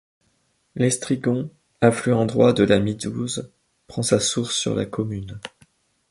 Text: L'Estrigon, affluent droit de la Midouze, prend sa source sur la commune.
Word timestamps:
L'Estrigon, 0.73 1.51
affluent 1.81 2.25
droit 2.25 2.53
de 2.53 2.63
la 2.63 2.79
Midouze, 2.79 3.51
prend 3.85 4.01
sa 4.01 4.19
source 4.19 4.55
sur 4.57 4.73
la 4.73 4.87
commune. 4.87 5.39